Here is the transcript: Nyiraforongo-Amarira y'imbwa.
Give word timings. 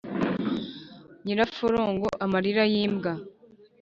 Nyiraforongo-Amarira 1.23 2.63
y'imbwa. 2.73 3.13